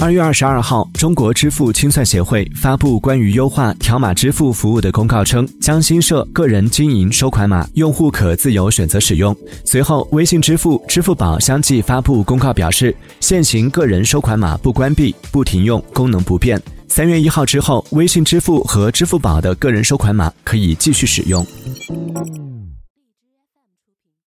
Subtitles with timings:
[0.00, 9.36] 二月二十二号中国支付清算协会发布关于优化条码支付服务的公告称将新设个人经营收款码用户可自由选择使用。
[9.62, 16.58] 随后微信支付支付宝相继发布公告表示现行个人收款码不关闭不停用功能不变。
[16.88, 21.46] 三月一号之后微信支付和支付宝的个人收款码可以继续使用。